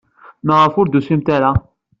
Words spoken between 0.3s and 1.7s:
Maɣef ur d-tusimt ara?